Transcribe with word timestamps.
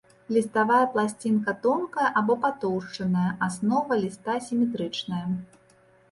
Ліставая 0.35 0.85
пласцінка 0.93 1.53
тонкая 1.65 2.07
або 2.21 2.35
патоўшчаная, 2.45 3.25
аснова 3.47 3.99
ліста 4.05 4.39
сіметрычная. 4.47 5.21